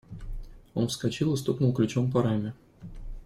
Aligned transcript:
Он 0.73 0.87
вскочил 0.87 1.35
и 1.35 1.37
стукнул 1.37 1.73
ключом 1.73 2.09
по 2.11 2.23
раме. 2.23 2.55